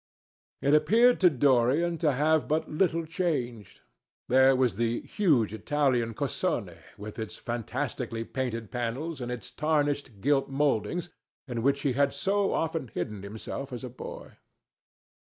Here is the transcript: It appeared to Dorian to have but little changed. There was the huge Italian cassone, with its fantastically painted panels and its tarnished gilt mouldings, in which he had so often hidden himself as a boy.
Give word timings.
It 0.63 0.73
appeared 0.73 1.19
to 1.19 1.29
Dorian 1.29 1.99
to 1.99 2.13
have 2.13 2.47
but 2.47 2.67
little 2.67 3.05
changed. 3.05 3.81
There 4.29 4.55
was 4.55 4.77
the 4.77 5.01
huge 5.01 5.53
Italian 5.53 6.15
cassone, 6.15 6.79
with 6.97 7.19
its 7.19 7.37
fantastically 7.37 8.23
painted 8.23 8.71
panels 8.71 9.21
and 9.21 9.31
its 9.31 9.51
tarnished 9.51 10.19
gilt 10.19 10.49
mouldings, 10.49 11.09
in 11.47 11.61
which 11.61 11.81
he 11.83 11.93
had 11.93 12.15
so 12.15 12.51
often 12.51 12.87
hidden 12.87 13.21
himself 13.21 13.71
as 13.71 13.83
a 13.83 13.89
boy. 13.89 14.37